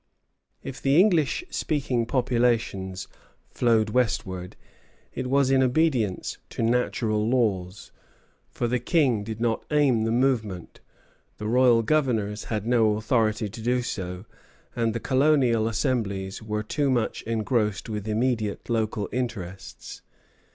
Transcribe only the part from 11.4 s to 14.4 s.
royal governors had no authority to do so,